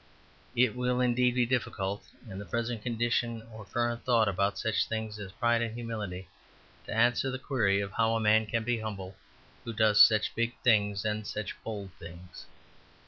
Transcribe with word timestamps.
It 0.55 0.75
will 0.75 0.99
indeed 0.99 1.35
be 1.35 1.45
difficult, 1.45 2.03
in 2.27 2.39
the 2.39 2.45
present 2.45 2.81
condition 2.81 3.43
of 3.53 3.71
current 3.71 4.03
thought 4.03 4.27
about 4.27 4.57
such 4.57 4.87
things 4.87 5.19
as 5.19 5.31
pride 5.31 5.61
and 5.61 5.75
humility, 5.75 6.27
to 6.87 6.91
answer 6.91 7.29
the 7.29 7.37
query 7.37 7.81
of 7.81 7.91
how 7.91 8.15
a 8.15 8.19
man 8.19 8.47
can 8.47 8.63
be 8.63 8.79
humble 8.79 9.15
who 9.63 9.73
does 9.73 10.01
such 10.03 10.33
big 10.33 10.57
things 10.63 11.05
and 11.05 11.27
such 11.27 11.55
bold 11.63 11.91
things. 11.99 12.47